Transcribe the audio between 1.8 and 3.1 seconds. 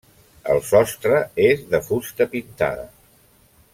fusta pintada.